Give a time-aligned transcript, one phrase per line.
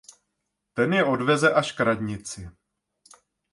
[0.73, 2.51] Ten je odveze až k radnici.